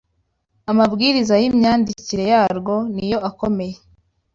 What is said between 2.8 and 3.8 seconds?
niyo akomeye